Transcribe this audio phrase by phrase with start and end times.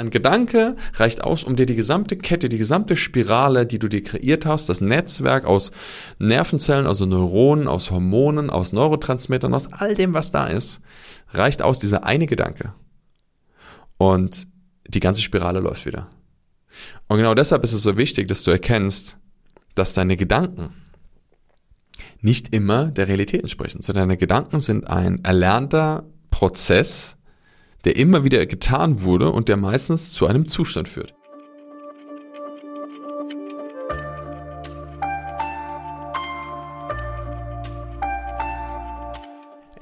[0.00, 4.02] Ein Gedanke reicht aus, um dir die gesamte Kette, die gesamte Spirale, die du dir
[4.02, 5.72] kreiert hast, das Netzwerk aus
[6.18, 10.80] Nervenzellen, also Neuronen, aus Hormonen, aus Neurotransmittern, aus all dem, was da ist,
[11.32, 12.72] reicht aus dieser eine Gedanke.
[13.98, 14.48] Und
[14.88, 16.08] die ganze Spirale läuft wieder.
[17.08, 19.18] Und genau deshalb ist es so wichtig, dass du erkennst,
[19.74, 20.72] dass deine Gedanken
[22.22, 27.18] nicht immer der Realität entsprechen, sondern deine Gedanken sind ein erlernter Prozess,
[27.84, 31.14] der immer wieder getan wurde und der meistens zu einem Zustand führt.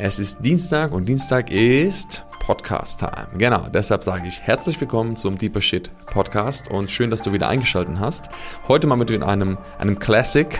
[0.01, 3.29] Es ist Dienstag und Dienstag ist Podcast Time.
[3.37, 7.47] Genau, deshalb sage ich herzlich willkommen zum Deeper Shit Podcast und schön, dass du wieder
[7.47, 8.30] eingeschaltet hast.
[8.69, 10.59] Heute mal mit einem, einem Classic,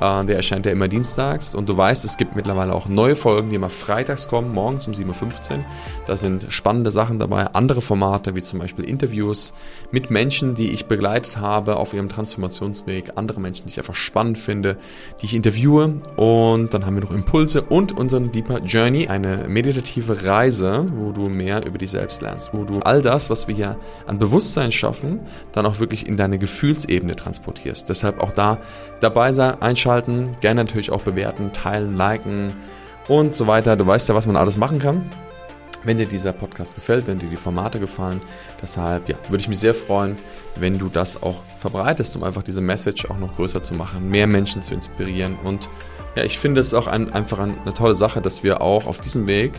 [0.00, 3.50] äh, der erscheint ja immer dienstags und du weißt, es gibt mittlerweile auch neue Folgen,
[3.50, 5.64] die immer freitags kommen, morgens um 7.15 Uhr.
[6.06, 9.52] Da sind spannende Sachen dabei, andere Formate wie zum Beispiel Interviews
[9.90, 14.38] mit Menschen, die ich begleitet habe auf ihrem Transformationsweg, andere Menschen, die ich einfach spannend
[14.38, 14.78] finde,
[15.20, 20.24] die ich interviewe und dann haben wir noch Impulse und unseren Deeper Journey, eine meditative
[20.24, 23.76] Reise, wo du mehr über dich selbst lernst, wo du all das, was wir hier
[24.06, 25.20] an Bewusstsein schaffen,
[25.52, 27.88] dann auch wirklich in deine Gefühlsebene transportierst.
[27.88, 28.58] Deshalb auch da
[29.00, 32.52] dabei sein, einschalten, gerne natürlich auch bewerten, teilen, liken
[33.08, 33.76] und so weiter.
[33.76, 35.08] Du weißt ja, was man alles machen kann.
[35.84, 38.20] Wenn dir dieser Podcast gefällt, wenn dir die Formate gefallen,
[38.60, 40.16] deshalb ja, würde ich mich sehr freuen,
[40.56, 44.26] wenn du das auch verbreitest, um einfach diese Message auch noch größer zu machen, mehr
[44.26, 45.68] Menschen zu inspirieren und
[46.16, 49.28] ja, ich finde es auch ein, einfach eine tolle Sache, dass wir auch auf diesem
[49.28, 49.52] Weg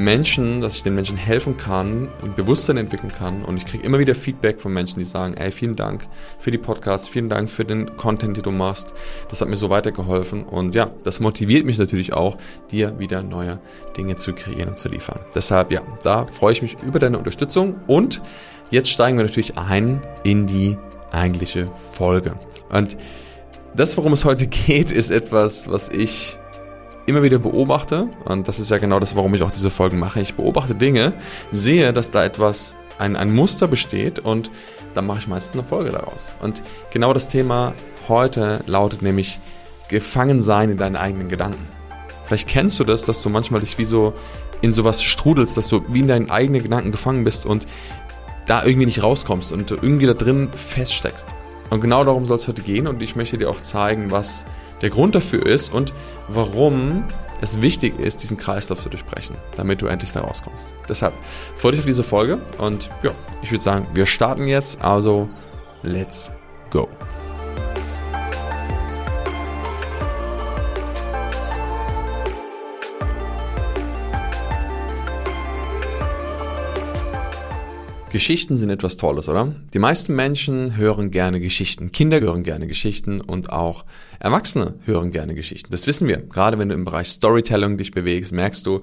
[0.00, 3.44] Menschen, dass ich den Menschen helfen kann, ein Bewusstsein entwickeln kann.
[3.44, 6.06] Und ich kriege immer wieder Feedback von Menschen, die sagen, ey, vielen Dank
[6.38, 8.94] für die Podcasts, vielen Dank für den Content, den du machst.
[9.28, 10.44] Das hat mir so weitergeholfen.
[10.44, 12.36] Und ja, das motiviert mich natürlich auch,
[12.70, 13.60] dir wieder neue
[13.96, 15.20] Dinge zu kreieren und zu liefern.
[15.34, 17.76] Deshalb, ja, da freue ich mich über deine Unterstützung.
[17.86, 18.22] Und
[18.70, 20.76] jetzt steigen wir natürlich ein in die
[21.12, 22.36] eigentliche Folge.
[22.70, 22.96] Und
[23.76, 26.38] das, worum es heute geht, ist etwas, was ich
[27.10, 30.20] immer wieder beobachte, und das ist ja genau das, warum ich auch diese Folgen mache,
[30.20, 31.12] ich beobachte Dinge,
[31.52, 34.50] sehe, dass da etwas, ein, ein Muster besteht und
[34.94, 36.32] dann mache ich meistens eine Folge daraus.
[36.40, 37.74] Und genau das Thema
[38.08, 39.40] heute lautet nämlich
[39.88, 41.62] gefangen sein in deinen eigenen Gedanken.
[42.26, 44.12] Vielleicht kennst du das, dass du manchmal dich wie so
[44.60, 47.66] in sowas strudelst, dass du wie in deinen eigenen Gedanken gefangen bist und
[48.46, 51.26] da irgendwie nicht rauskommst und du irgendwie da drin feststeckst.
[51.70, 54.44] Und genau darum soll es heute gehen und ich möchte dir auch zeigen, was
[54.82, 55.92] der Grund dafür ist und
[56.28, 57.04] warum
[57.40, 60.68] es wichtig ist, diesen Kreislauf zu durchbrechen, damit du endlich da rauskommst.
[60.88, 61.14] Deshalb
[61.56, 65.28] freue dich auf diese Folge und ja, ich würde sagen, wir starten jetzt, also
[65.82, 66.30] let's
[66.70, 66.88] go.
[78.10, 79.54] Geschichten sind etwas Tolles, oder?
[79.72, 81.92] Die meisten Menschen hören gerne Geschichten.
[81.92, 83.84] Kinder hören gerne Geschichten und auch
[84.18, 85.70] Erwachsene hören gerne Geschichten.
[85.70, 86.16] Das wissen wir.
[86.16, 88.82] Gerade wenn du im Bereich Storytelling dich bewegst, merkst du,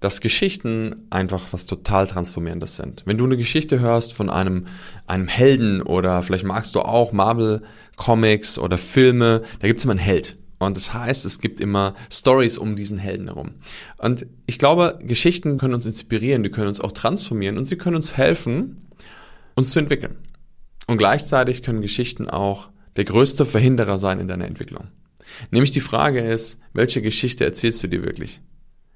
[0.00, 3.04] dass Geschichten einfach was total Transformierendes sind.
[3.06, 4.66] Wenn du eine Geschichte hörst von einem,
[5.06, 7.62] einem Helden oder vielleicht magst du auch Marvel
[7.96, 10.36] Comics oder Filme, da gibt es immer einen Held.
[10.64, 13.54] Und das heißt, es gibt immer Stories um diesen Helden herum.
[13.98, 17.96] Und ich glaube, Geschichten können uns inspirieren, die können uns auch transformieren und sie können
[17.96, 18.88] uns helfen,
[19.54, 20.16] uns zu entwickeln.
[20.86, 24.88] Und gleichzeitig können Geschichten auch der größte Verhinderer sein in deiner Entwicklung.
[25.50, 28.40] Nämlich die Frage ist, welche Geschichte erzählst du dir wirklich?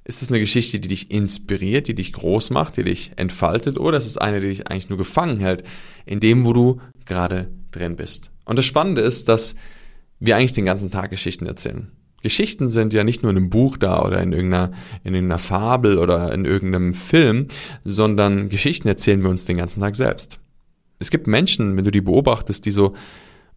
[0.05, 3.99] Ist es eine Geschichte, die dich inspiriert, die dich groß macht, die dich entfaltet, oder
[3.99, 5.65] ist es eine, die dich eigentlich nur gefangen hält
[6.07, 8.31] in dem, wo du gerade drin bist?
[8.45, 9.55] Und das Spannende ist, dass
[10.21, 11.91] wir eigentlich den ganzen Tag Geschichten erzählen.
[12.23, 14.73] Geschichten sind ja nicht nur in einem Buch da oder in irgendeiner,
[15.05, 17.47] in irgendeiner Fabel oder in irgendeinem Film,
[17.85, 20.41] sondern Geschichten erzählen wir uns den ganzen Tag selbst.
[20.99, 22.95] Es gibt Menschen, wenn du die beobachtest, die so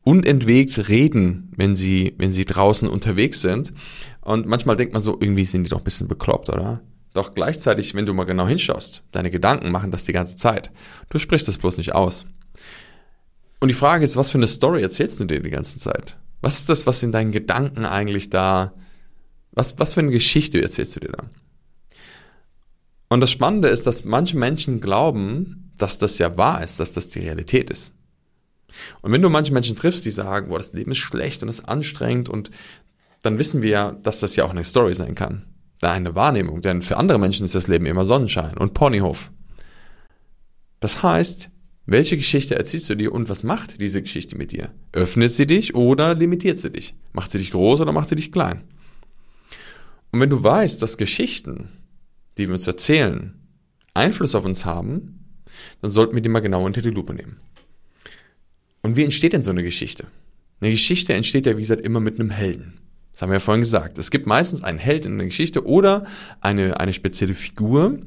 [0.03, 3.73] unentwegt reden, wenn sie, wenn sie draußen unterwegs sind.
[4.22, 6.81] Und manchmal denkt man so, irgendwie sind die doch ein bisschen bekloppt, oder?
[7.13, 10.72] Doch gleichzeitig, wenn du mal genau hinschaust, deine Gedanken machen das die ganze Zeit.
[11.09, 12.25] Du sprichst es bloß nicht aus.
[13.59, 16.17] Und die Frage ist, was für eine Story erzählst du dir die ganze Zeit?
[16.41, 18.73] Was ist das, was in deinen Gedanken eigentlich da,
[19.52, 21.29] was, was für eine Geschichte erzählst du dir da?
[23.09, 27.09] Und das Spannende ist, dass manche Menschen glauben, dass das ja wahr ist, dass das
[27.09, 27.93] die Realität ist.
[29.02, 31.67] Und wenn du manche Menschen triffst, die sagen, boah, das Leben ist schlecht und ist
[31.67, 32.52] anstrengend und
[33.22, 35.46] dann wissen wir ja, dass das ja auch eine Story sein kann.
[35.79, 39.32] Da eine Wahrnehmung, denn für andere Menschen ist das Leben immer Sonnenschein und Ponyhof.
[40.79, 41.49] Das heißt,
[41.91, 44.72] welche Geschichte erzählst du dir und was macht diese Geschichte mit dir?
[44.91, 46.96] Öffnet sie dich oder limitiert sie dich?
[47.14, 48.64] Macht sie dich groß oder macht sie dich klein?
[50.11, 51.70] Und wenn du weißt, dass Geschichten,
[52.38, 53.34] die wir uns erzählen,
[53.93, 55.26] Einfluss auf uns haben,
[55.82, 57.38] dann sollten wir die mal genau unter die Lupe nehmen.
[58.82, 60.08] Und wie entsteht denn so eine Geschichte?
[60.59, 62.73] Eine Geschichte entsteht ja, wie gesagt, immer mit einem Helden.
[63.11, 63.97] Das haben wir ja vorhin gesagt.
[63.97, 66.05] Es gibt meistens einen Held in der Geschichte oder
[66.40, 67.99] eine, eine spezielle Figur,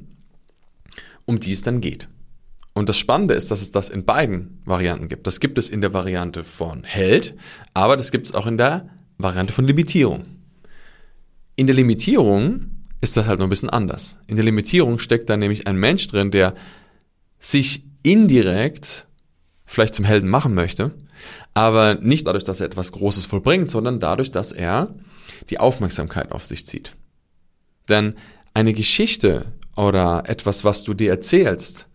[1.27, 2.09] um die es dann geht.
[2.75, 5.27] Und das Spannende ist, dass es das in beiden Varianten gibt.
[5.27, 7.37] Das gibt es in der Variante von Held,
[7.73, 10.27] aber das gibt es auch in der Variante von Limitierung.
[11.55, 12.67] In der Limitierung
[13.01, 14.19] ist das halt noch ein bisschen anders.
[14.27, 16.55] In der Limitierung steckt da nämlich ein Mensch drin, der
[17.39, 19.07] sich indirekt
[19.67, 20.91] vielleicht zum Helden machen möchte,
[21.55, 24.95] aber nicht dadurch, dass er etwas Großes vollbringt, sondern dadurch, dass er
[25.49, 26.97] die Aufmerksamkeit auf sich zieht.
[27.89, 28.15] Denn
[28.53, 31.89] eine Geschichte oder etwas, was du dir erzählst,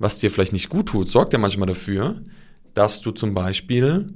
[0.00, 2.22] was dir vielleicht nicht gut tut, sorgt ja manchmal dafür,
[2.74, 4.12] dass du zum Beispiel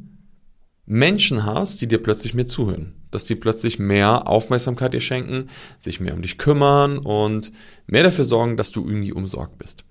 [0.87, 5.51] Menschen hast, die dir plötzlich mehr zuhören, dass die plötzlich mehr Aufmerksamkeit dir schenken,
[5.81, 7.53] sich mehr um dich kümmern und
[7.87, 9.85] mehr dafür sorgen, dass du irgendwie umsorgt bist.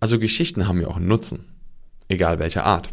[0.00, 1.44] Also Geschichten haben ja auch einen Nutzen,
[2.08, 2.88] egal welcher Art.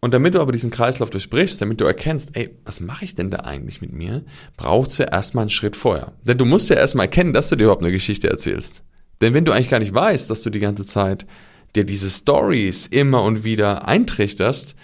[0.00, 3.30] Und damit du aber diesen Kreislauf durchbrichst, damit du erkennst, ey, was mache ich denn
[3.30, 4.24] da eigentlich mit mir,
[4.56, 6.12] braucht es ja erstmal einen Schritt vorher.
[6.24, 8.82] Denn du musst ja erstmal erkennen, dass du dir überhaupt eine Geschichte erzählst.
[9.20, 11.26] Denn wenn du eigentlich gar nicht weißt, dass du die ganze Zeit
[11.74, 14.74] dir diese Stories immer und wieder eintrichterst,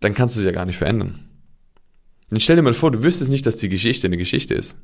[0.00, 1.28] dann kannst du sie ja gar nicht verändern.
[2.30, 4.76] Dann stell dir mal vor, du wüsstest nicht, dass die Geschichte eine Geschichte ist,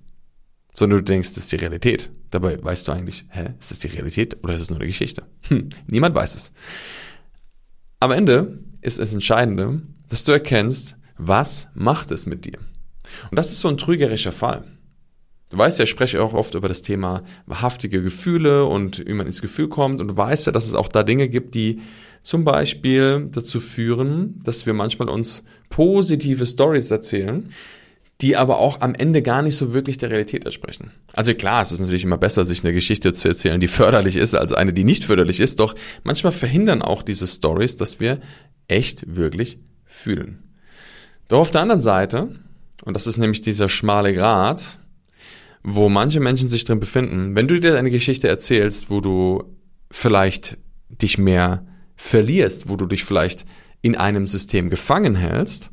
[0.75, 2.11] sondern du denkst, das ist die Realität.
[2.31, 5.25] Dabei weißt du eigentlich, hä, ist das die Realität oder ist es nur eine Geschichte?
[5.49, 6.53] Hm, niemand weiß es.
[8.01, 12.59] Am Ende ist es Entscheidende, dass du erkennst, was macht es mit dir.
[13.31, 14.65] Und das ist so ein trügerischer Fall.
[15.53, 19.27] Du weißt ja, ich spreche auch oft über das Thema wahrhaftige Gefühle und wie man
[19.27, 20.01] ins Gefühl kommt.
[20.01, 21.81] Und du weißt ja, dass es auch da Dinge gibt, die
[22.23, 27.51] zum Beispiel dazu führen, dass wir manchmal uns positive Stories erzählen,
[28.23, 30.91] die aber auch am Ende gar nicht so wirklich der Realität entsprechen.
[31.13, 34.35] Also klar, es ist natürlich immer besser, sich eine Geschichte zu erzählen, die förderlich ist,
[34.35, 35.61] als eine, die nicht förderlich ist.
[35.61, 38.21] Doch manchmal verhindern auch diese Stories, dass wir
[38.69, 40.39] echt wirklich fühlen.
[41.29, 42.29] Doch auf der anderen Seite,
[42.87, 44.79] und das ist nämlich dieser schmale Grat,
[45.63, 49.45] wo manche Menschen sich drin befinden, wenn du dir eine Geschichte erzählst, wo du
[49.91, 51.67] vielleicht dich mehr
[51.97, 53.47] verlierst, wo du dich vielleicht
[53.81, 55.71] in einem System gefangen hältst,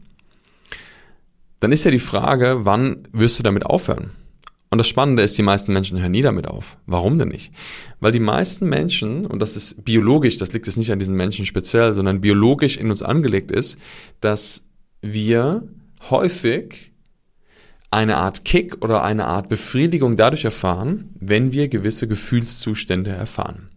[1.60, 4.12] dann ist ja die Frage, wann wirst du damit aufhören?
[4.72, 6.78] Und das Spannende ist, die meisten Menschen hören nie damit auf.
[6.86, 7.52] Warum denn nicht?
[8.00, 11.48] Weil die meisten Menschen, und das ist biologisch, das liegt jetzt nicht an diesen Menschen
[11.48, 13.80] speziell, sondern biologisch in uns angelegt ist,
[14.22, 14.70] dass
[15.02, 15.68] wir
[16.10, 16.92] häufig
[17.92, 23.70] eine Art Kick oder eine Art Befriedigung dadurch erfahren, wenn wir gewisse Gefühlszustände erfahren.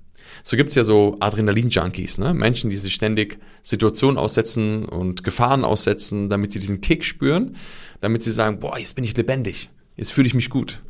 [0.44, 2.34] So gibt's ja so Adrenalin-Junkies, ne?
[2.34, 7.56] Menschen, die sich ständig Situationen aussetzen und Gefahren aussetzen, damit sie diesen Kick spüren,
[8.00, 10.80] damit sie sagen, boah, jetzt bin ich lebendig jetzt fühle ich mich gut.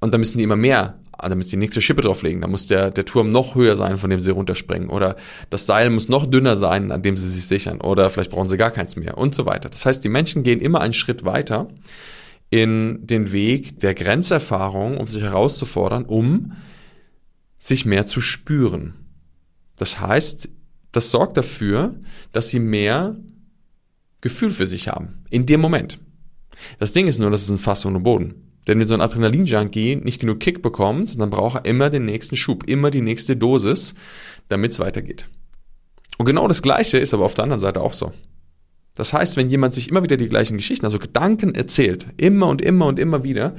[0.00, 2.90] Und dann müssen die immer mehr, da müssen die nächste Schippe drauflegen, da muss der,
[2.90, 4.88] der Turm noch höher sein, von dem sie runterspringen.
[4.88, 5.16] Oder
[5.50, 7.80] das Seil muss noch dünner sein, an dem sie sich sichern.
[7.80, 9.68] Oder vielleicht brauchen sie gar keins mehr und so weiter.
[9.68, 11.68] Das heißt, die Menschen gehen immer einen Schritt weiter
[12.50, 16.52] in den Weg der Grenzerfahrung, um sich herauszufordern, um
[17.58, 18.94] sich mehr zu spüren.
[19.76, 20.48] Das heißt,
[20.92, 21.94] das sorgt dafür,
[22.32, 23.16] dass sie mehr
[24.20, 25.24] Gefühl für sich haben.
[25.30, 25.98] In dem Moment.
[26.78, 28.45] Das Ding ist nur, das ist ein Fass ohne Boden.
[28.66, 32.36] Denn wenn so ein Adrenalin-Junkie nicht genug Kick bekommt, dann braucht er immer den nächsten
[32.36, 33.94] Schub, immer die nächste Dosis,
[34.48, 35.28] damit es weitergeht.
[36.18, 38.12] Und genau das Gleiche ist aber auf der anderen Seite auch so.
[38.94, 42.62] Das heißt, wenn jemand sich immer wieder die gleichen Geschichten, also Gedanken erzählt, immer und
[42.62, 43.54] immer und immer wieder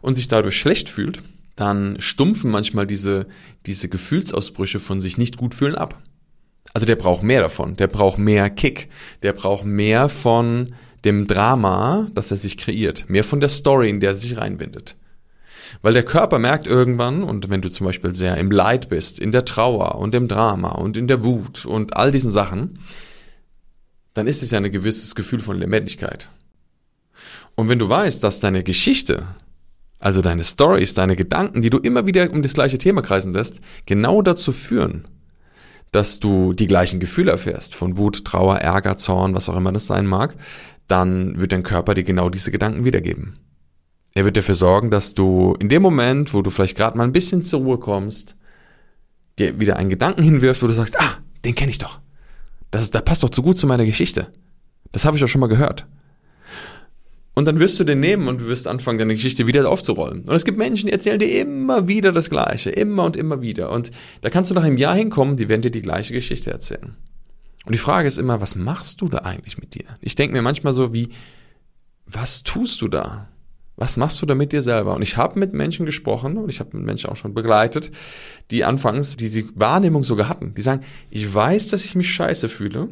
[0.00, 1.22] und sich dadurch schlecht fühlt,
[1.56, 3.26] dann stumpfen manchmal diese,
[3.66, 6.02] diese Gefühlsausbrüche von sich nicht gut fühlen ab.
[6.72, 8.88] Also der braucht mehr davon, der braucht mehr Kick,
[9.22, 10.74] der braucht mehr von
[11.04, 14.96] dem Drama, das er sich kreiert, mehr von der Story, in der er sich reinbindet.
[15.82, 19.32] Weil der Körper merkt irgendwann, und wenn du zum Beispiel sehr im Leid bist, in
[19.32, 22.78] der Trauer und im Drama und in der Wut und all diesen Sachen,
[24.14, 26.28] dann ist es ja ein gewisses Gefühl von Lebendigkeit.
[27.54, 29.26] Und wenn du weißt, dass deine Geschichte,
[29.98, 33.60] also deine Stories, deine Gedanken, die du immer wieder um das gleiche Thema kreisen lässt,
[33.86, 35.06] genau dazu führen,
[35.92, 39.86] dass du die gleichen Gefühle erfährst, von Wut, Trauer, Ärger, Zorn, was auch immer das
[39.86, 40.34] sein mag,
[40.88, 43.38] dann wird dein Körper dir genau diese Gedanken wiedergeben.
[44.14, 47.12] Er wird dafür sorgen, dass du in dem Moment, wo du vielleicht gerade mal ein
[47.12, 48.36] bisschen zur Ruhe kommst,
[49.38, 52.00] dir wieder einen Gedanken hinwirft, wo du sagst, ah, den kenne ich doch.
[52.70, 54.32] Das ist, da passt doch zu gut zu meiner Geschichte.
[54.90, 55.86] Das habe ich doch schon mal gehört.
[57.34, 60.22] Und dann wirst du den nehmen und wirst anfangen, deine Geschichte wieder aufzurollen.
[60.22, 63.70] Und es gibt Menschen, die erzählen dir immer wieder das Gleiche, immer und immer wieder.
[63.70, 63.92] Und
[64.22, 66.96] da kannst du nach einem Jahr hinkommen, die werden dir die gleiche Geschichte erzählen.
[67.64, 69.84] Und die Frage ist immer, was machst du da eigentlich mit dir?
[70.00, 71.10] Ich denke mir manchmal so wie,
[72.06, 73.28] was tust du da?
[73.76, 74.94] Was machst du da mit dir selber?
[74.94, 77.92] Und ich habe mit Menschen gesprochen und ich habe mit Menschen auch schon begleitet,
[78.50, 80.52] die anfangs diese Wahrnehmung sogar hatten.
[80.54, 82.88] Die sagen, ich weiß, dass ich mich scheiße fühle,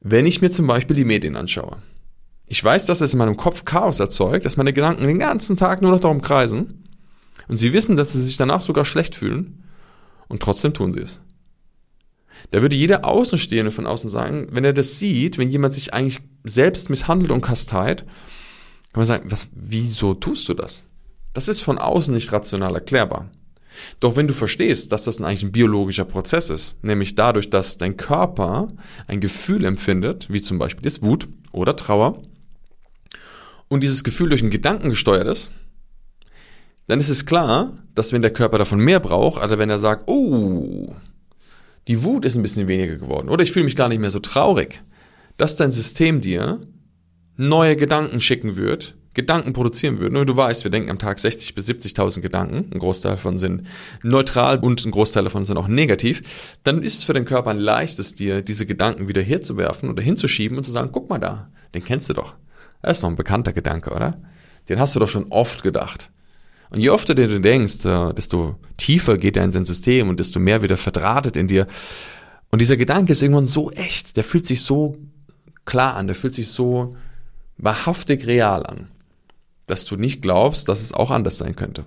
[0.00, 1.78] wenn ich mir zum Beispiel die Medien anschaue.
[2.46, 5.82] Ich weiß, dass es in meinem Kopf Chaos erzeugt, dass meine Gedanken den ganzen Tag
[5.82, 6.84] nur noch darum kreisen.
[7.48, 9.64] Und sie wissen, dass sie sich danach sogar schlecht fühlen.
[10.28, 11.22] Und trotzdem tun sie es.
[12.50, 16.20] Da würde jeder Außenstehende von außen sagen, wenn er das sieht, wenn jemand sich eigentlich
[16.44, 18.00] selbst misshandelt und kasteit,
[18.92, 20.84] kann man sagen, was, wieso tust du das?
[21.32, 23.30] Das ist von außen nicht rational erklärbar.
[24.00, 27.96] Doch wenn du verstehst, dass das eigentlich ein biologischer Prozess ist, nämlich dadurch, dass dein
[27.96, 28.68] Körper
[29.06, 32.22] ein Gefühl empfindet, wie zum Beispiel jetzt Wut oder Trauer,
[33.68, 35.50] und dieses Gefühl durch einen Gedanken gesteuert ist,
[36.86, 40.10] dann ist es klar, dass wenn der Körper davon mehr braucht, oder wenn er sagt,
[40.10, 40.94] oh,
[41.88, 44.20] die Wut ist ein bisschen weniger geworden oder ich fühle mich gar nicht mehr so
[44.20, 44.80] traurig,
[45.36, 46.60] dass dein System dir
[47.36, 50.12] neue Gedanken schicken wird, Gedanken produzieren wird.
[50.12, 52.70] Nur du weißt, wir denken am Tag 60 bis 70.000 Gedanken.
[52.72, 53.66] Ein Großteil davon sind
[54.02, 56.56] neutral und ein Großteil davon sind auch negativ.
[56.64, 60.56] Dann ist es für den Körper ein leichtes, dir diese Gedanken wieder herzuwerfen oder hinzuschieben
[60.56, 62.34] und zu sagen, guck mal da, den kennst du doch.
[62.80, 64.18] Das ist doch ein bekannter Gedanke, oder?
[64.68, 66.10] Den hast du doch schon oft gedacht.
[66.72, 70.40] Und je öfter du denkst, äh, desto tiefer geht er in dein System und desto
[70.40, 71.66] mehr wieder verdrahtet in dir.
[72.50, 74.96] Und dieser Gedanke ist irgendwann so echt, der fühlt sich so
[75.66, 76.96] klar an, der fühlt sich so
[77.58, 78.88] wahrhaftig real an,
[79.66, 81.84] dass du nicht glaubst, dass es auch anders sein könnte.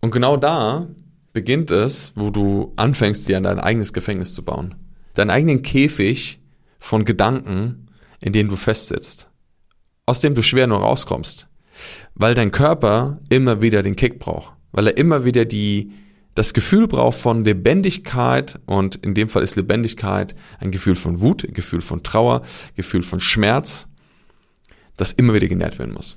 [0.00, 0.88] Und genau da
[1.32, 4.74] beginnt es, wo du anfängst, dir dein eigenes Gefängnis zu bauen.
[5.14, 6.40] Deinen eigenen Käfig
[6.78, 7.88] von Gedanken,
[8.20, 9.30] in denen du festsitzt,
[10.04, 11.48] aus dem du schwer nur rauskommst,
[12.14, 15.92] weil dein Körper immer wieder den Kick braucht, weil er immer wieder die,
[16.34, 21.44] das Gefühl braucht von Lebendigkeit und in dem Fall ist Lebendigkeit ein Gefühl von Wut,
[21.44, 22.42] ein Gefühl von Trauer,
[22.74, 23.88] Gefühl von Schmerz
[24.96, 26.16] das immer wieder genährt werden muss.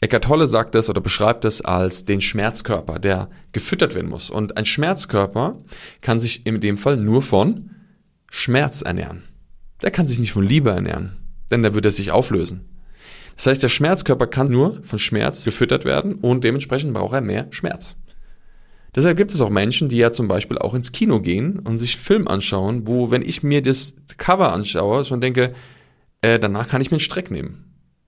[0.00, 4.30] Eckhart Tolle sagt es oder beschreibt es als den Schmerzkörper, der gefüttert werden muss.
[4.30, 5.60] Und ein Schmerzkörper
[6.02, 7.70] kann sich in dem Fall nur von
[8.30, 9.24] Schmerz ernähren.
[9.82, 11.16] Der kann sich nicht von Liebe ernähren,
[11.50, 12.68] denn da würde er sich auflösen.
[13.38, 17.46] Das heißt, der Schmerzkörper kann nur von Schmerz gefüttert werden und dementsprechend braucht er mehr
[17.50, 17.94] Schmerz.
[18.96, 21.98] Deshalb gibt es auch Menschen, die ja zum Beispiel auch ins Kino gehen und sich
[21.98, 25.54] Film anschauen, wo, wenn ich mir das Cover anschaue, schon denke,
[26.20, 27.64] äh, danach kann ich mir einen Streck nehmen.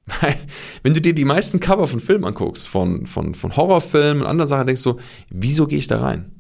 [0.83, 4.49] Wenn du dir die meisten Cover von Filmen anguckst, von, von, von Horrorfilmen und anderen
[4.49, 4.97] Sachen, denkst du,
[5.31, 6.33] wieso gehe ich da rein?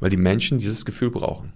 [0.00, 1.52] Weil die Menschen dieses Gefühl brauchen.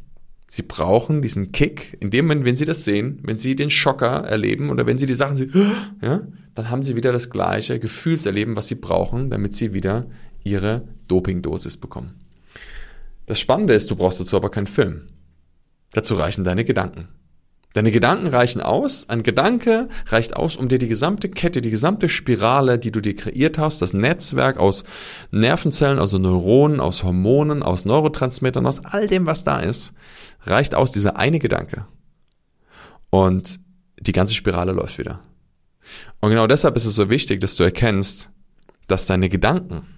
[0.48, 4.22] Sie brauchen diesen Kick in dem Moment, wenn sie das sehen, wenn sie den Schocker
[4.24, 5.50] erleben oder wenn sie die Sachen sehen,
[6.02, 6.20] ja,
[6.54, 10.06] dann haben sie wieder das gleiche Gefühlserleben, was sie brauchen, damit sie wieder
[10.44, 12.20] ihre Dopingdosis bekommen.
[13.26, 15.08] Das Spannende ist, du brauchst dazu aber keinen Film.
[15.92, 17.08] Dazu reichen deine Gedanken.
[17.74, 19.08] Deine Gedanken reichen aus.
[19.08, 23.14] Ein Gedanke reicht aus, um dir die gesamte Kette, die gesamte Spirale, die du dir
[23.14, 24.84] kreiert hast, das Netzwerk aus
[25.30, 29.94] Nervenzellen, also Neuronen, aus Hormonen, aus Neurotransmittern, aus all dem, was da ist,
[30.42, 31.86] reicht aus dieser eine Gedanke.
[33.08, 33.60] Und
[33.98, 35.20] die ganze Spirale läuft wieder.
[36.22, 38.30] Und genau deshalb ist es so wichtig, dass du erkennst,
[38.86, 39.88] dass deine Gedanken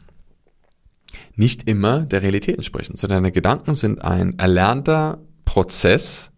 [1.36, 6.32] nicht immer der Realität entsprechen, sondern deine Gedanken sind ein erlernter Prozess,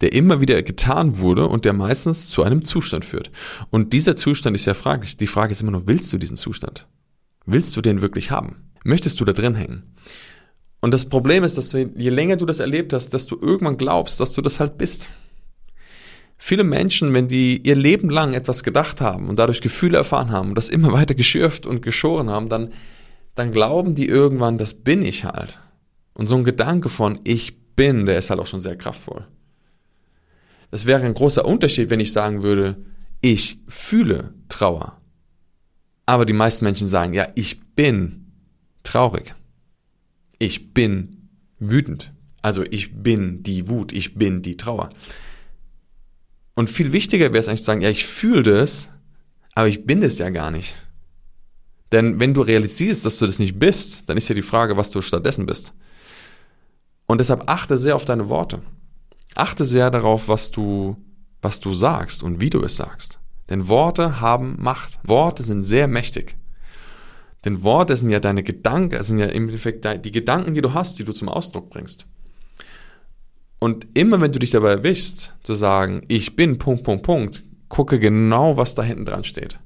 [0.00, 3.32] der immer wieder getan wurde und der meistens zu einem Zustand führt.
[3.70, 5.16] Und dieser Zustand ist ja fraglich.
[5.16, 6.86] Die Frage ist immer noch, willst du diesen Zustand?
[7.46, 8.70] Willst du den wirklich haben?
[8.84, 9.96] Möchtest du da drin hängen?
[10.80, 13.76] Und das Problem ist, dass du, je länger du das erlebt hast, dass du irgendwann
[13.76, 15.08] glaubst, dass du das halt bist.
[16.38, 20.50] Viele Menschen, wenn die ihr Leben lang etwas gedacht haben und dadurch Gefühle erfahren haben
[20.50, 22.72] und das immer weiter geschürft und geschoren haben, dann,
[23.34, 25.58] dann glauben die irgendwann, das bin ich halt.
[26.12, 29.26] Und so ein Gedanke von ich bin, der ist halt auch schon sehr kraftvoll.
[30.70, 32.76] Das wäre ein großer Unterschied, wenn ich sagen würde,
[33.20, 35.00] ich fühle Trauer.
[36.06, 38.32] Aber die meisten Menschen sagen, ja, ich bin
[38.82, 39.34] traurig.
[40.38, 42.12] Ich bin wütend.
[42.42, 44.90] Also ich bin die Wut, ich bin die Trauer.
[46.56, 48.90] Und viel wichtiger wäre es eigentlich zu sagen, ja, ich fühle das,
[49.54, 50.74] aber ich bin es ja gar nicht.
[51.92, 54.90] Denn wenn du realisierst, dass du das nicht bist, dann ist ja die Frage, was
[54.90, 55.74] du stattdessen bist.
[57.06, 58.62] Und deshalb achte sehr auf deine Worte.
[59.36, 60.96] Achte sehr darauf, was du,
[61.42, 63.20] was du sagst und wie du es sagst.
[63.50, 64.98] Denn Worte haben Macht.
[65.04, 66.36] Worte sind sehr mächtig.
[67.44, 70.98] Denn Worte sind ja deine Gedanken, sind ja im Endeffekt die Gedanken, die du hast,
[70.98, 72.06] die du zum Ausdruck bringst.
[73.58, 77.98] Und immer wenn du dich dabei erwischst, zu sagen, ich bin Punkt, Punkt, Punkt, gucke
[77.98, 79.58] genau, was da hinten dran steht.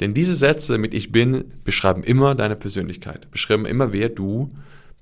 [0.00, 4.50] Denn diese Sätze mit ich bin beschreiben immer deine Persönlichkeit, beschreiben immer, wer du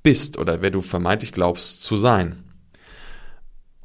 [0.02, 2.44] bist oder wer du vermeintlich glaubst zu sein.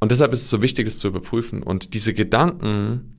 [0.00, 3.16] Und deshalb ist es so wichtig, es zu überprüfen und diese Gedanken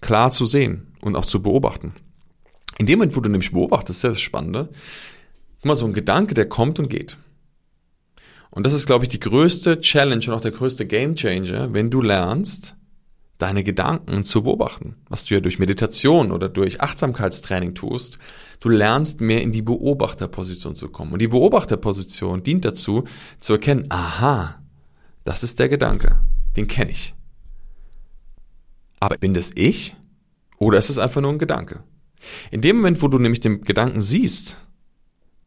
[0.00, 1.94] klar zu sehen und auch zu beobachten.
[2.78, 4.68] In dem Moment, wo du nämlich beobachtest, ist ja das Spannende,
[5.56, 7.16] guck mal, so ein Gedanke, der kommt und geht.
[8.52, 11.90] Und das ist, glaube ich, die größte Challenge und auch der größte Game Changer, wenn
[11.90, 12.76] du lernst,
[13.38, 18.18] deine Gedanken zu beobachten, was du ja durch Meditation oder durch Achtsamkeitstraining tust.
[18.60, 21.14] Du lernst mehr in die Beobachterposition zu kommen.
[21.14, 23.04] Und die Beobachterposition dient dazu,
[23.40, 24.62] zu erkennen, aha,
[25.24, 26.18] das ist der Gedanke,
[26.54, 27.14] den kenne ich.
[29.00, 29.96] Aber bin das ich
[30.58, 31.82] oder ist es einfach nur ein Gedanke?
[32.50, 34.58] In dem Moment, wo du nämlich den Gedanken siehst,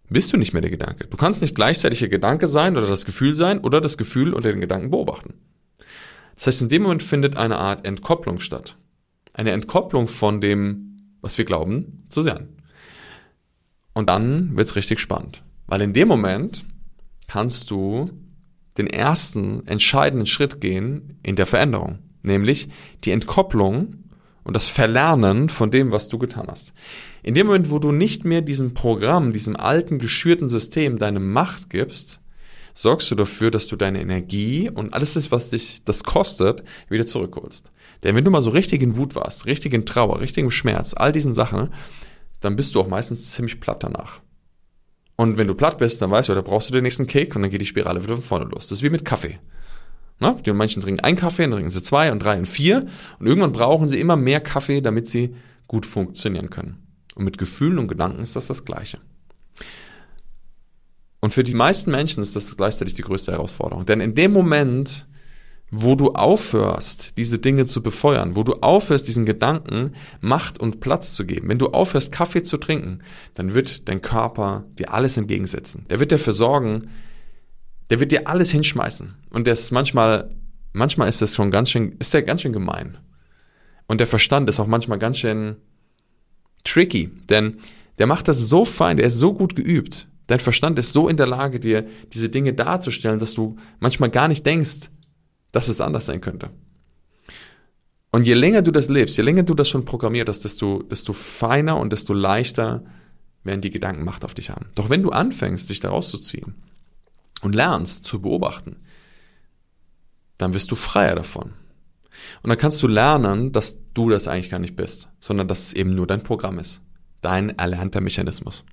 [0.10, 1.08] bist du nicht mehr der Gedanke.
[1.08, 4.52] Du kannst nicht gleichzeitig der Gedanke sein oder das Gefühl sein oder das Gefühl oder
[4.52, 5.34] den Gedanken beobachten.
[6.36, 8.78] Das heißt, in dem Moment findet eine Art Entkopplung statt.
[9.34, 12.50] Eine Entkopplung von dem, was wir glauben zu sein.
[13.94, 15.44] Und dann wird's richtig spannend.
[15.68, 16.66] Weil in dem Moment
[17.28, 18.12] kannst du
[18.78, 22.00] den ersten entscheidenden Schritt gehen in der Veränderung.
[22.22, 22.70] Nämlich
[23.04, 24.05] die Entkopplung
[24.46, 26.74] und das Verlernen von dem, was du getan hast.
[27.24, 31.70] In dem Moment, wo du nicht mehr diesem Programm, diesem alten, geschürten System deine Macht
[31.70, 32.22] gibst,
[32.76, 37.08] sorgst du dafür, dass du deine Energie und alles das, was dich das kostet, wieder
[37.08, 37.72] zurückholst.
[38.04, 40.94] Denn wenn du mal so richtig in Wut warst, richtig in Trauer, richtig im Schmerz,
[40.96, 41.74] all diesen Sachen,
[42.40, 44.22] dann bist du auch meistens ziemlich platt danach.
[45.16, 47.42] Und wenn du platt bist, dann weißt du, da brauchst du den nächsten Kick und
[47.42, 48.68] dann geht die Spirale wieder von vorne los.
[48.68, 49.40] Das ist wie mit Kaffee.
[50.20, 52.86] Na, die Menschen trinken einen Kaffee, dann trinken sie zwei und drei und vier
[53.20, 55.36] und irgendwann brauchen sie immer mehr Kaffee, damit sie
[55.68, 56.78] gut funktionieren können.
[57.16, 59.00] Und mit Gefühlen und Gedanken ist das das Gleiche.
[61.22, 63.86] Und für die meisten Menschen ist das gleichzeitig die größte Herausforderung.
[63.86, 65.08] Denn in dem Moment,
[65.72, 71.14] wo du aufhörst, diese Dinge zu befeuern, wo du aufhörst, diesen Gedanken Macht und Platz
[71.14, 73.00] zu geben, wenn du aufhörst, Kaffee zu trinken,
[73.34, 75.86] dann wird dein Körper dir alles entgegensetzen.
[75.90, 76.90] Der wird dafür sorgen,
[77.90, 79.14] der wird dir alles hinschmeißen.
[79.32, 80.32] Und der ist manchmal,
[80.74, 82.98] manchmal ist das schon ganz schön, ist der ganz schön gemein.
[83.88, 85.58] Und der Verstand ist auch manchmal ganz schön
[86.64, 87.60] tricky, denn
[88.00, 91.18] der macht das so fein, der ist so gut geübt, Dein Verstand ist so in
[91.18, 94.90] der Lage, dir diese Dinge darzustellen, dass du manchmal gar nicht denkst,
[95.52, 96.50] dass es anders sein könnte.
[98.12, 101.14] Und je länger du das lebst, je länger du das schon programmiert hast, desto, desto
[101.14, 102.84] feiner und desto leichter
[103.44, 104.68] werden die Gedanken Macht auf dich haben.
[104.74, 106.56] Doch wenn du anfängst, dich daraus zu ziehen
[107.46, 108.78] und lernst zu beobachten,
[110.38, 111.54] dann wirst du freier davon.
[112.42, 115.74] Und dann kannst du lernen, dass du das eigentlich gar nicht bist, sondern dass es
[115.74, 116.82] eben nur dein Programm ist.
[117.22, 118.66] Dein erlernter Mechanismus.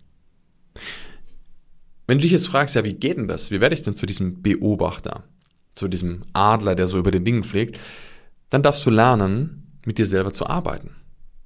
[2.07, 3.51] Wenn du dich jetzt fragst, ja, wie geht denn das?
[3.51, 5.25] Wie werde ich denn zu diesem Beobachter?
[5.73, 7.79] Zu diesem Adler, der so über den Dingen fliegt?
[8.51, 10.91] Dann darfst du lernen, mit dir selber zu arbeiten.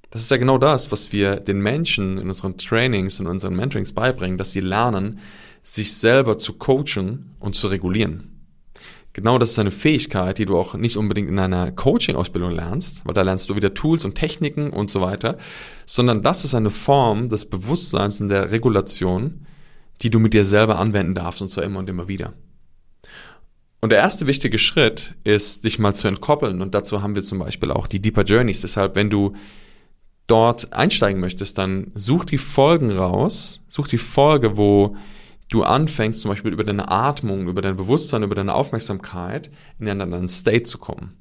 [0.09, 3.93] Das ist ja genau das, was wir den Menschen in unseren Trainings, in unseren Mentorings
[3.93, 5.19] beibringen, dass sie lernen,
[5.67, 8.31] sich selber zu coachen und zu regulieren.
[9.11, 13.13] Genau das ist eine Fähigkeit, die du auch nicht unbedingt in einer Coaching-Ausbildung lernst, weil
[13.13, 15.37] da lernst du wieder Tools und Techniken und so weiter,
[15.85, 19.45] sondern das ist eine Form des Bewusstseins in der Regulation,
[20.01, 22.33] die du mit dir selber anwenden darfst und zwar immer und immer wieder.
[23.81, 27.39] Und der erste wichtige Schritt ist, dich mal zu entkoppeln und dazu haben wir zum
[27.39, 28.61] Beispiel auch die Deeper Journeys.
[28.61, 29.33] Deshalb, wenn du
[30.27, 34.95] dort einsteigen möchtest, dann such die Folgen raus, such die Folge, wo
[35.49, 40.01] du anfängst, zum Beispiel über deine Atmung, über dein Bewusstsein, über deine Aufmerksamkeit in einen
[40.01, 41.13] anderen State zu kommen.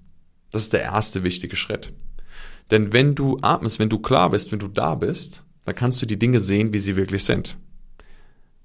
[0.51, 1.93] Das ist der erste wichtige Schritt.
[2.71, 6.07] Denn wenn du atmest, wenn du klar bist, wenn du da bist, dann kannst du
[6.07, 7.57] die Dinge sehen, wie sie wirklich sind.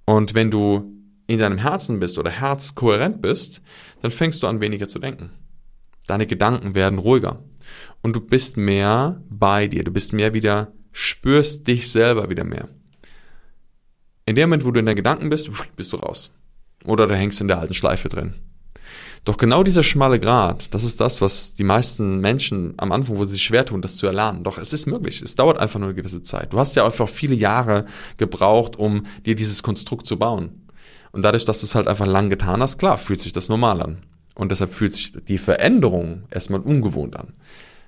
[0.05, 0.91] Und wenn du
[1.27, 3.61] in deinem Herzen bist oder herzkohärent bist,
[4.01, 5.31] dann fängst du an weniger zu denken.
[6.07, 7.43] Deine Gedanken werden ruhiger
[8.01, 12.69] und du bist mehr bei dir, du bist mehr wieder, spürst dich selber wieder mehr.
[14.25, 16.33] In dem Moment, wo du in deinen Gedanken bist, bist du raus.
[16.85, 18.33] Oder du hängst in der alten Schleife drin.
[19.23, 23.25] Doch genau dieser schmale Grat, das ist das, was die meisten Menschen am Anfang, wo
[23.25, 24.43] sie sich schwer tun, das zu erlernen.
[24.43, 25.21] Doch es ist möglich.
[25.21, 26.53] Es dauert einfach nur eine gewisse Zeit.
[26.53, 27.85] Du hast ja einfach viele Jahre
[28.17, 30.67] gebraucht, um dir dieses Konstrukt zu bauen.
[31.11, 33.81] Und dadurch, dass du es halt einfach lang getan hast, klar, fühlt sich das normal
[33.81, 34.03] an.
[34.33, 37.33] Und deshalb fühlt sich die Veränderung erstmal ungewohnt an.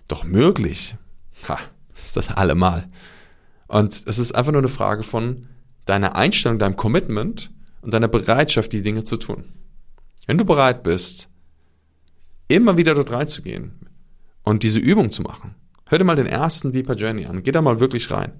[0.08, 0.96] Doch möglich,
[1.48, 1.58] ha,
[1.96, 2.89] ist das allemal.
[3.67, 5.48] Und es ist einfach nur eine Frage von
[5.86, 9.46] deiner Einstellung, deinem Commitment und deiner Bereitschaft, die Dinge zu tun.
[10.26, 11.30] Wenn du bereit bist,
[12.48, 13.74] immer wieder dort reinzugehen
[14.43, 15.56] und diese Übung zu machen,
[15.88, 18.34] hör dir mal den ersten Deeper Journey an, geh da mal wirklich rein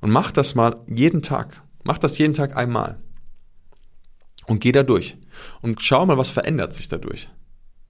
[0.00, 1.62] und mach das mal jeden Tag.
[1.84, 2.98] Mach das jeden Tag einmal.
[4.46, 5.16] Und geh da durch.
[5.62, 7.28] Und schau mal, was verändert sich dadurch.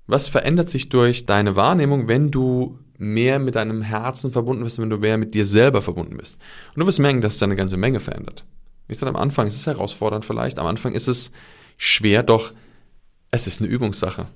[0.06, 4.90] Was verändert sich durch deine Wahrnehmung, wenn du mehr mit deinem Herzen verbunden bist, wenn
[4.90, 6.38] du mehr mit dir selber verbunden bist.
[6.74, 8.44] Und du wirst merken, dass sich da eine ganze Menge verändert.
[8.86, 11.32] Wie gesagt, am Anfang ist es herausfordernd vielleicht, am Anfang ist es
[11.76, 12.52] schwer, doch
[13.30, 14.26] es ist eine Übungssache.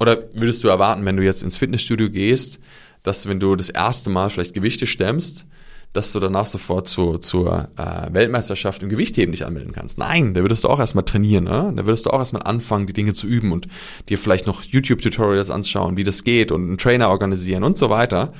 [0.00, 2.60] Oder würdest du erwarten, wenn du jetzt ins Fitnessstudio gehst,
[3.02, 5.46] dass wenn du das erste Mal vielleicht Gewichte stemmst,
[5.92, 9.98] dass du danach sofort zu, zur äh, Weltmeisterschaft im Gewichtheben dich anmelden kannst.
[9.98, 11.72] Nein, da würdest du auch erstmal trainieren, ne?
[11.74, 13.68] da würdest du auch erstmal anfangen, die Dinge zu üben und
[14.08, 18.32] dir vielleicht noch YouTube-Tutorials anschauen, wie das geht und einen Trainer organisieren und so weiter,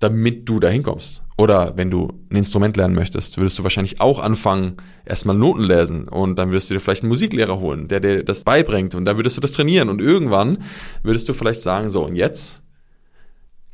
[0.00, 1.22] damit du da hinkommst.
[1.36, 6.08] Oder wenn du ein Instrument lernen möchtest, würdest du wahrscheinlich auch anfangen, erstmal Noten lesen
[6.08, 9.16] und dann würdest du dir vielleicht einen Musiklehrer holen, der dir das beibringt und dann
[9.16, 10.58] würdest du das trainieren und irgendwann
[11.02, 12.62] würdest du vielleicht sagen, so und jetzt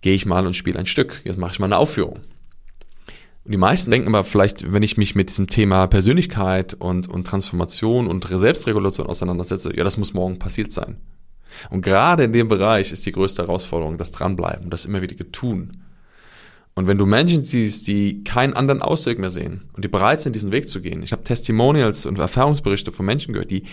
[0.02, 2.20] gehe ich mal und spiele ein Stück, jetzt mache ich mal eine Aufführung.
[3.44, 7.26] Und die meisten denken aber vielleicht, wenn ich mich mit diesem Thema Persönlichkeit und, und
[7.26, 11.00] Transformation und Selbstregulation auseinandersetze, ja, das muss morgen passiert sein.
[11.70, 15.82] Und gerade in dem Bereich ist die größte Herausforderung das Dranbleiben, das immer wieder tun.
[16.76, 20.36] Und wenn du Menschen siehst, die keinen anderen Ausweg mehr sehen und die bereit sind,
[20.36, 23.64] diesen Weg zu gehen, ich habe Testimonials und Erfahrungsberichte von Menschen gehört, die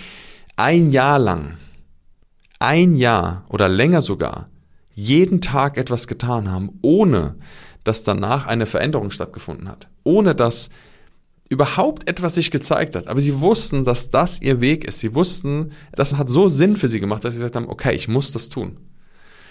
[0.55, 1.57] ein Jahr lang,
[2.59, 4.49] ein Jahr oder länger sogar,
[4.95, 7.35] jeden Tag etwas getan haben, ohne
[7.83, 10.69] dass danach eine Veränderung stattgefunden hat, ohne dass
[11.49, 13.07] überhaupt etwas sich gezeigt hat.
[13.07, 14.99] Aber sie wussten, dass das ihr Weg ist.
[14.99, 18.07] Sie wussten, das hat so Sinn für sie gemacht, dass sie gesagt haben, okay, ich
[18.07, 18.77] muss das tun.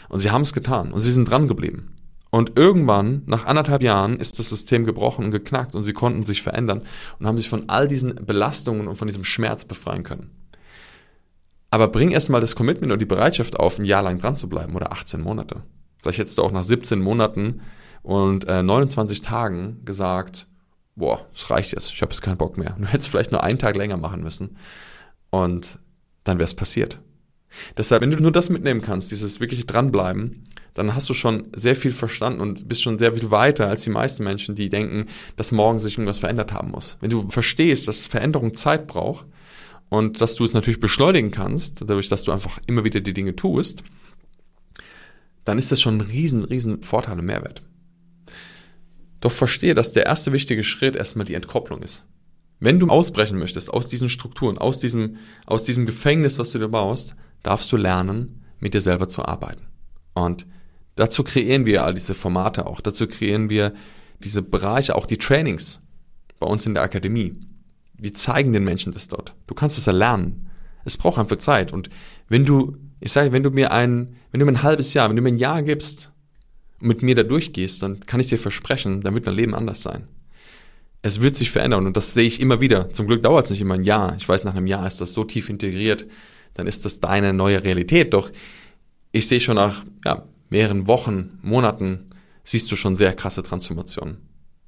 [0.09, 1.91] Und sie haben es getan und sie sind dran geblieben.
[2.35, 6.41] Und irgendwann, nach anderthalb Jahren, ist das System gebrochen und geknackt und sie konnten sich
[6.41, 6.81] verändern
[7.19, 10.31] und haben sich von all diesen Belastungen und von diesem Schmerz befreien können.
[11.69, 14.75] Aber bring erstmal das Commitment und die Bereitschaft auf, ein Jahr lang dran zu bleiben
[14.75, 15.63] oder 18 Monate.
[16.01, 17.61] Vielleicht hättest du auch nach 17 Monaten
[18.03, 20.47] und äh, 29 Tagen gesagt,
[20.97, 22.77] boah, es reicht jetzt, ich habe jetzt keinen Bock mehr.
[22.79, 24.57] Du hättest vielleicht nur einen Tag länger machen müssen
[25.29, 25.81] und
[26.25, 26.99] dann wäre es passiert.
[27.77, 31.77] Deshalb, wenn du nur das mitnehmen kannst, dieses wirkliche dranbleiben, dann hast du schon sehr
[31.77, 35.07] viel verstanden und bist schon sehr viel weiter als die meisten Menschen, die denken,
[35.37, 36.97] dass morgen sich irgendwas verändert haben muss.
[37.01, 39.27] Wenn du verstehst, dass Veränderung Zeit braucht
[39.91, 43.37] und dass du es natürlich beschleunigen kannst, dadurch, dass du einfach immer wieder die Dinge
[43.37, 43.83] tust,
[45.45, 47.63] dann ist das schon ein riesen, riesen Vorteil und Mehrwert.
[49.21, 52.07] Doch verstehe, dass der erste wichtige Schritt erstmal die Entkopplung ist.
[52.61, 56.69] Wenn du ausbrechen möchtest aus diesen Strukturen, aus diesem, aus diesem Gefängnis, was du dir
[56.69, 59.67] baust, darfst du lernen, mit dir selber zu arbeiten.
[60.15, 60.47] Und
[60.97, 62.81] dazu kreieren wir all diese Formate auch.
[62.81, 63.73] Dazu kreieren wir
[64.23, 65.83] diese Bereiche, auch die Trainings
[66.39, 67.41] bei uns in der Akademie.
[67.95, 69.35] Wir zeigen den Menschen das dort.
[69.47, 70.51] Du kannst es erlernen.
[70.85, 71.73] Es braucht einfach Zeit.
[71.73, 71.89] Und
[72.29, 75.17] wenn du, ich sage, wenn du mir ein, wenn du mir ein halbes Jahr, wenn
[75.17, 76.13] du mir ein Jahr gibst,
[76.81, 79.83] und mit mir da durchgehst, dann kann ich dir versprechen, dann wird dein Leben anders
[79.83, 80.09] sein.
[81.01, 82.91] Es wird sich verändern und das sehe ich immer wieder.
[82.93, 84.17] Zum Glück dauert es nicht immer ein Jahr.
[84.17, 86.07] Ich weiß, nach einem Jahr ist das so tief integriert,
[86.55, 88.13] dann ist das deine neue Realität.
[88.15, 88.31] Doch
[89.13, 92.11] ich sehe schon nach ja, mehreren Wochen, Monaten,
[92.45, 94.19] siehst du schon sehr krasse Transformationen.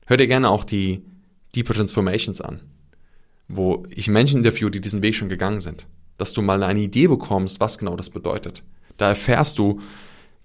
[0.06, 1.04] Hör dir gerne auch die
[1.54, 2.60] Deeper Transformations an,
[3.48, 5.86] wo ich Menschen interview, die diesen Weg schon gegangen sind.
[6.16, 8.62] Dass du mal eine Idee bekommst, was genau das bedeutet.
[8.96, 9.80] Da erfährst du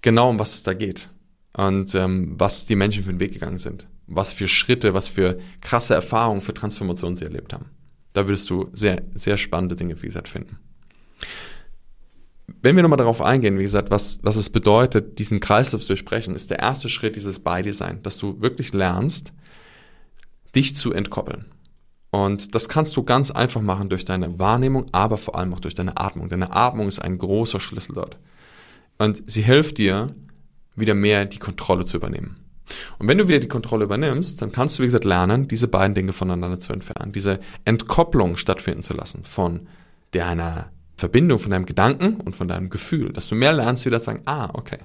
[0.02, 1.10] genau, um was es da geht
[1.54, 5.40] und ähm, was die Menschen für den Weg gegangen sind, was für Schritte, was für
[5.62, 7.68] krasse Erfahrungen, für Transformationen sie erlebt haben.
[8.14, 10.58] Da würdest du sehr, sehr spannende Dinge, wie gesagt, finden.
[12.62, 16.36] Wenn wir nochmal darauf eingehen, wie gesagt, was, was es bedeutet, diesen Kreislauf zu durchbrechen,
[16.36, 19.34] ist der erste Schritt dieses Bei dir sein, dass du wirklich lernst,
[20.56, 21.46] dich zu entkoppeln.
[22.12, 25.76] Und das kannst du ganz einfach machen durch deine Wahrnehmung, aber vor allem auch durch
[25.76, 26.28] deine Atmung.
[26.28, 28.18] Deine Atmung ist ein großer Schlüssel dort.
[28.98, 30.16] Und sie hilft dir,
[30.76, 32.38] wieder mehr die Kontrolle zu übernehmen.
[32.98, 35.96] Und wenn du wieder die Kontrolle übernimmst, dann kannst du, wie gesagt, lernen, diese beiden
[35.96, 39.68] Dinge voneinander zu entfernen, diese Entkopplung stattfinden zu lassen von
[40.12, 44.06] deiner Verbindung, von deinem Gedanken und von deinem Gefühl, dass du mehr lernst, wieder zu
[44.06, 44.80] sagen, ah, okay,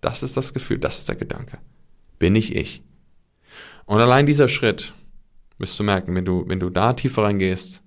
[0.00, 1.58] das ist das Gefühl, das ist der Gedanke,
[2.18, 2.82] bin ich ich.
[3.84, 4.94] Und allein dieser Schritt,
[5.58, 7.82] wirst du merken, wenn du, wenn du da tiefer reingehst,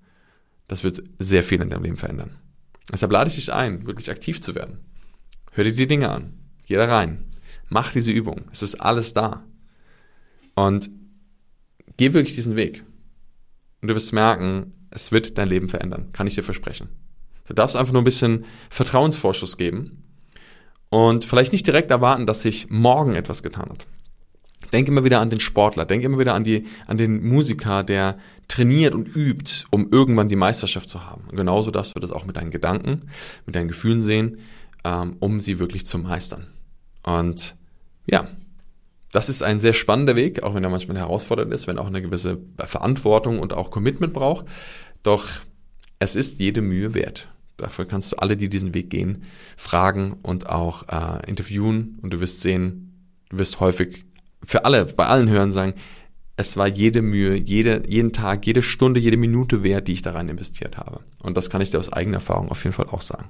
[0.67, 2.37] das wird sehr viel in deinem Leben verändern.
[2.91, 4.79] Deshalb lade ich dich ein, wirklich aktiv zu werden.
[5.51, 6.33] Hör dir die Dinge an.
[6.65, 7.25] Geh da rein.
[7.69, 8.45] Mach diese Übung.
[8.51, 9.45] Es ist alles da.
[10.55, 10.89] Und
[11.97, 12.83] geh wirklich diesen Weg.
[13.81, 16.11] Und du wirst merken, es wird dein Leben verändern.
[16.13, 16.89] Kann ich dir versprechen.
[17.51, 20.05] Du darfst einfach nur ein bisschen Vertrauensvorschuss geben
[20.87, 23.87] und vielleicht nicht direkt erwarten, dass sich morgen etwas getan hat.
[24.71, 28.17] Denk immer wieder an den Sportler, denk immer wieder an, die, an den Musiker, der
[28.47, 31.25] trainiert und übt, um irgendwann die Meisterschaft zu haben.
[31.29, 33.09] Und genauso darfst du das auch mit deinen Gedanken,
[33.45, 34.37] mit deinen Gefühlen sehen,
[34.85, 36.47] ähm, um sie wirklich zu meistern.
[37.03, 37.57] Und
[38.09, 38.29] ja,
[39.11, 42.01] das ist ein sehr spannender Weg, auch wenn er manchmal herausfordernd ist, wenn auch eine
[42.01, 44.45] gewisse Verantwortung und auch Commitment braucht.
[45.03, 45.27] Doch
[45.99, 47.27] es ist jede Mühe wert.
[47.61, 49.23] Dafür kannst du alle, die diesen Weg gehen,
[49.55, 52.91] fragen und auch äh, interviewen und du wirst sehen,
[53.29, 54.05] du wirst häufig
[54.43, 55.75] für alle, bei allen hören sagen,
[56.37, 60.13] es war jede Mühe, jede, jeden Tag, jede Stunde, jede Minute wert, die ich da
[60.13, 61.01] rein investiert habe.
[61.21, 63.29] Und das kann ich dir aus eigener Erfahrung auf jeden Fall auch sagen.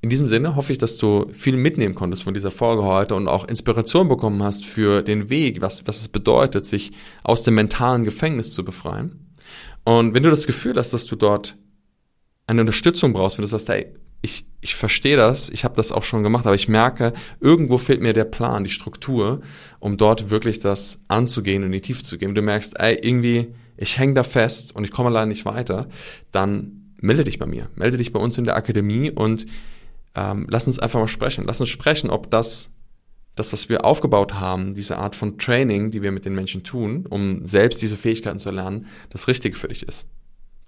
[0.00, 3.28] in diesem Sinne hoffe ich, dass du viel mitnehmen konntest von dieser Folge heute und
[3.28, 8.04] auch Inspiration bekommen hast für den Weg, was, was es bedeutet, sich aus dem mentalen
[8.04, 9.34] Gefängnis zu befreien.
[9.84, 11.56] Und wenn du das Gefühl hast, dass du dort
[12.46, 13.86] eine Unterstützung brauchst, wenn du sagst, hey,
[14.22, 18.00] ich, ich verstehe das, ich habe das auch schon gemacht, aber ich merke, irgendwo fehlt
[18.00, 19.40] mir der Plan, die Struktur,
[19.80, 22.34] um dort wirklich das anzugehen und in die Tiefe zu gehen.
[22.34, 25.88] Du merkst, ey, irgendwie, ich hänge da fest und ich komme allein nicht weiter,
[26.30, 29.46] dann melde dich bei mir, melde dich bei uns in der Akademie und
[30.14, 31.44] ähm, lass uns einfach mal sprechen.
[31.46, 32.74] Lass uns sprechen, ob das,
[33.34, 37.06] das, was wir aufgebaut haben, diese Art von Training, die wir mit den Menschen tun,
[37.08, 40.06] um selbst diese Fähigkeiten zu erlernen, das Richtige für dich ist.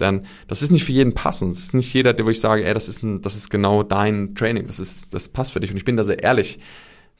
[0.00, 1.54] Denn das ist nicht für jeden passend.
[1.54, 3.82] Das ist nicht jeder, der wo ich sage, ey, das ist, ein, das ist genau
[3.82, 5.70] dein Training, das ist, das passt für dich.
[5.70, 6.58] Und ich bin da sehr ehrlich.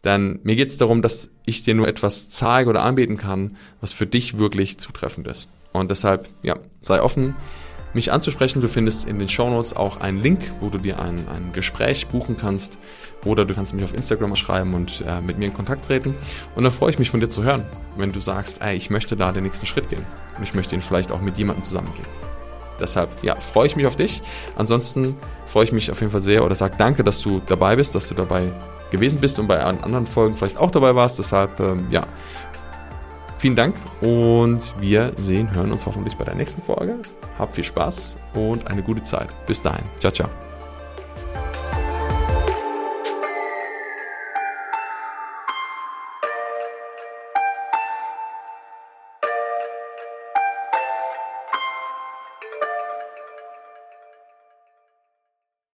[0.02, 3.92] Denn mir geht es darum, dass ich dir nur etwas zeige oder anbieten kann, was
[3.92, 5.48] für dich wirklich zutreffend ist.
[5.72, 7.34] Und deshalb, ja, sei offen,
[7.94, 8.60] mich anzusprechen.
[8.60, 12.08] Du findest in den Show Notes auch einen Link, wo du dir ein, ein Gespräch
[12.08, 12.78] buchen kannst.
[13.24, 16.14] Oder du kannst mich auf Instagram schreiben und äh, mit mir in Kontakt treten.
[16.54, 17.64] Und dann freue ich mich von dir zu hören,
[17.96, 20.04] wenn du sagst, ey, ich möchte da den nächsten Schritt gehen.
[20.36, 22.33] Und ich möchte ihn vielleicht auch mit jemandem zusammengehen.
[22.84, 24.22] Deshalb, ja, freue ich mich auf dich.
[24.56, 25.16] Ansonsten
[25.46, 28.08] freue ich mich auf jeden Fall sehr oder sag danke, dass du dabei bist, dass
[28.08, 28.52] du dabei
[28.90, 31.18] gewesen bist und bei anderen Folgen vielleicht auch dabei warst.
[31.18, 32.02] Deshalb, ähm, ja,
[33.38, 36.96] vielen Dank und wir sehen, hören uns hoffentlich bei der nächsten Folge.
[37.38, 39.28] Hab viel Spaß und eine gute Zeit.
[39.46, 39.84] Bis dahin.
[39.98, 40.43] Ciao, ciao.